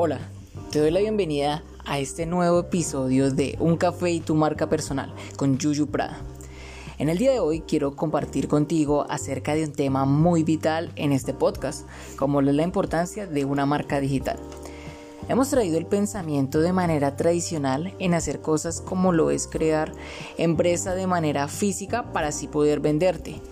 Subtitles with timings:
[0.00, 0.20] Hola,
[0.70, 5.12] te doy la bienvenida a este nuevo episodio de Un café y tu marca personal
[5.36, 6.20] con Yuyu Prada.
[6.98, 11.10] En el día de hoy quiero compartir contigo acerca de un tema muy vital en
[11.10, 11.84] este podcast,
[12.14, 14.38] como es la importancia de una marca digital.
[15.28, 19.90] Hemos traído el pensamiento de manera tradicional en hacer cosas como lo es crear
[20.36, 23.42] empresa de manera física para así poder venderte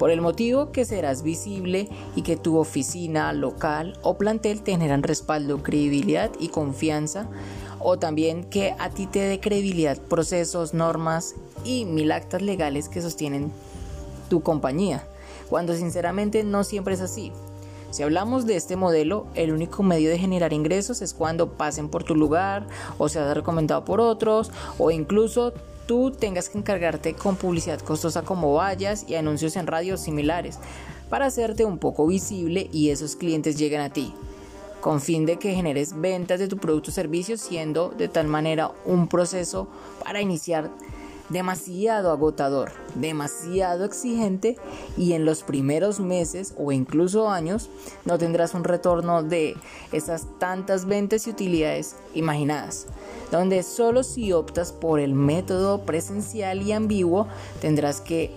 [0.00, 1.86] por el motivo que serás visible
[2.16, 7.26] y que tu oficina, local o plantel te generan respaldo, credibilidad y confianza,
[7.80, 11.34] o también que a ti te dé credibilidad procesos, normas
[11.66, 13.52] y mil actas legales que sostienen
[14.30, 15.04] tu compañía,
[15.50, 17.30] cuando sinceramente no siempre es así.
[17.90, 22.04] Si hablamos de este modelo, el único medio de generar ingresos es cuando pasen por
[22.04, 25.52] tu lugar o seas recomendado por otros o incluso
[25.90, 30.60] tú tengas que encargarte con publicidad costosa como vallas y anuncios en radios similares
[31.08, 34.14] para hacerte un poco visible y esos clientes lleguen a ti
[34.80, 38.70] con fin de que generes ventas de tu producto o servicio siendo de tal manera
[38.84, 39.66] un proceso
[40.04, 40.70] para iniciar
[41.30, 44.56] demasiado agotador, demasiado exigente
[44.96, 47.70] y en los primeros meses o incluso años
[48.04, 49.56] no tendrás un retorno de
[49.92, 52.86] esas tantas ventas y utilidades imaginadas
[53.30, 57.28] donde solo si optas por el método presencial y ambiguo
[57.60, 58.32] tendrás que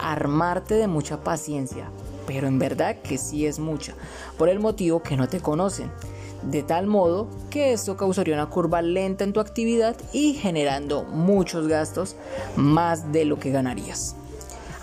[0.00, 1.88] armarte de mucha paciencia,
[2.26, 3.94] pero en verdad que sí es mucha,
[4.38, 5.90] por el motivo que no te conocen,
[6.50, 11.68] de tal modo que esto causaría una curva lenta en tu actividad y generando muchos
[11.68, 12.16] gastos
[12.56, 14.16] más de lo que ganarías.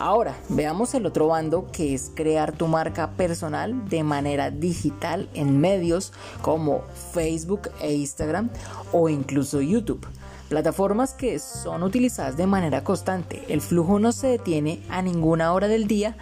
[0.01, 5.59] Ahora, veamos el otro bando que es crear tu marca personal de manera digital en
[5.59, 6.81] medios como
[7.13, 8.49] Facebook e Instagram
[8.91, 10.07] o incluso YouTube.
[10.49, 13.43] Plataformas que son utilizadas de manera constante.
[13.47, 16.17] El flujo no se detiene a ninguna hora del día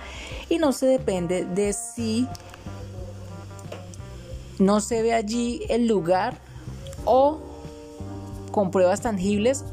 [0.49, 2.27] y no se depende de si
[4.59, 6.37] no se ve allí el lugar
[7.05, 7.39] o
[8.51, 9.63] con pruebas tangibles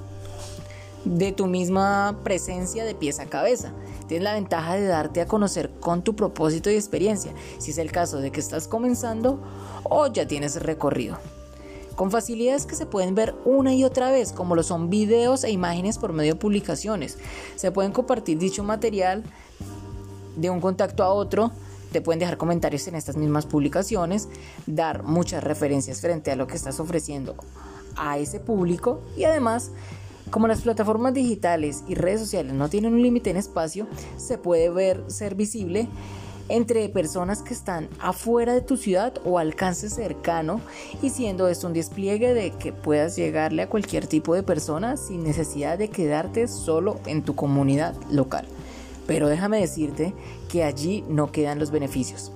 [1.04, 3.72] de tu misma presencia de pies a cabeza.
[4.08, 7.90] Tienes la ventaja de darte a conocer con tu propósito y experiencia, si es el
[7.90, 9.40] caso de que estás comenzando
[9.82, 11.18] o ya tienes recorrido.
[11.96, 15.50] Con facilidades que se pueden ver una y otra vez, como lo son videos e
[15.50, 17.18] imágenes por medio de publicaciones.
[17.56, 19.24] Se pueden compartir dicho material
[20.36, 21.50] de un contacto a otro,
[21.92, 24.28] te pueden dejar comentarios en estas mismas publicaciones,
[24.66, 27.36] dar muchas referencias frente a lo que estás ofreciendo
[27.96, 29.70] a ese público y además
[30.30, 33.86] como las plataformas digitales y redes sociales no tienen un límite en espacio,
[34.16, 35.88] se puede ver ser visible
[36.48, 40.60] entre personas que están afuera de tu ciudad o alcance cercano
[41.02, 45.24] y siendo esto un despliegue de que puedas llegarle a cualquier tipo de persona sin
[45.24, 48.46] necesidad de quedarte solo en tu comunidad local.
[49.06, 50.14] Pero déjame decirte
[50.48, 52.32] que allí no quedan los beneficios.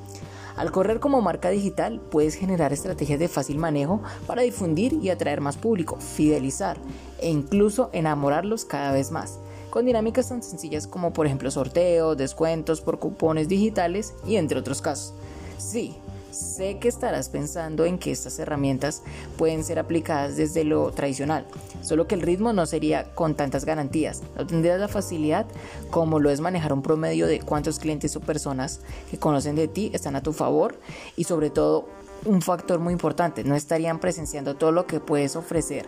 [0.57, 5.41] Al correr como marca digital puedes generar estrategias de fácil manejo para difundir y atraer
[5.41, 6.77] más público, fidelizar
[7.19, 9.39] e incluso enamorarlos cada vez más,
[9.71, 14.83] con dinámicas tan sencillas como por ejemplo sorteos, descuentos por cupones digitales y entre otros
[14.83, 15.15] casos.
[15.57, 15.97] Sí,
[16.31, 19.03] Sé que estarás pensando en que estas herramientas
[19.37, 21.45] pueden ser aplicadas desde lo tradicional,
[21.83, 24.23] solo que el ritmo no sería con tantas garantías.
[24.37, 25.47] No tendrías la facilidad
[25.91, 28.81] como lo es manejar un promedio de cuántos clientes o personas
[29.11, 30.79] que conocen de ti están a tu favor
[31.17, 31.89] y sobre todo
[32.25, 35.87] un factor muy importante, no estarían presenciando todo lo que puedes ofrecer.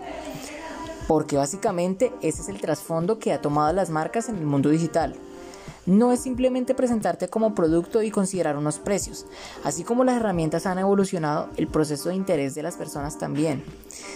[1.07, 5.15] Porque básicamente ese es el trasfondo que ha tomado las marcas en el mundo digital
[5.87, 9.27] no es simplemente presentarte como producto y considerar unos precios.
[9.65, 13.65] Así como las herramientas han evolucionado, el proceso de interés de las personas también,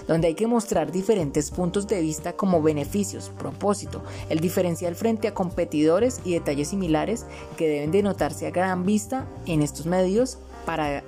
[0.06, 5.34] donde hay que mostrar diferentes puntos de vista como beneficios, propósito, el diferencial frente a
[5.34, 11.02] competidores y detalles similares que deben de notarse a gran vista en estos medios para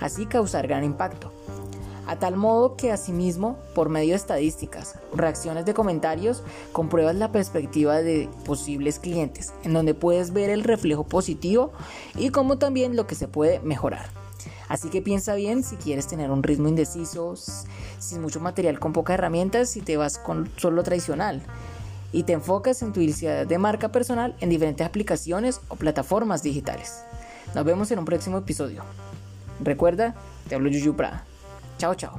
[0.00, 1.33] así causar gran impacto
[2.06, 6.42] a tal modo que asimismo, por medio de estadísticas, reacciones de comentarios,
[6.72, 11.72] compruebas la perspectiva de posibles clientes, en donde puedes ver el reflejo positivo
[12.16, 14.06] y como también lo que se puede mejorar.
[14.68, 17.34] Así que piensa bien si quieres tener un ritmo indeciso,
[17.98, 21.42] sin mucho material, con pocas herramientas, si te vas con solo tradicional
[22.12, 27.02] y te enfocas en tu identidad de marca personal en diferentes aplicaciones o plataformas digitales.
[27.54, 28.84] Nos vemos en un próximo episodio.
[29.60, 30.14] Recuerda,
[30.48, 31.24] te hablo Yuyu Prada.
[31.76, 32.18] 搅搅